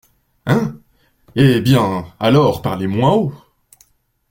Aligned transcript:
Hein!… 0.47 0.79
eh! 1.35 1.61
bien, 1.61 2.05
alors, 2.19 2.63
parlez 2.63 2.87
moins 2.87 3.11
haut! 3.13 3.35